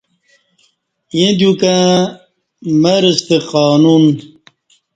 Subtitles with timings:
[1.15, 1.73] ییں دیوکہ
[2.81, 4.03] مرہ ستہ قانون